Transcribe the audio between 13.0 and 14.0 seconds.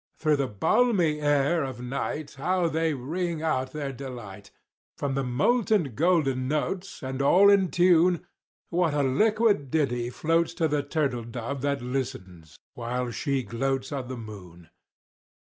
she gloats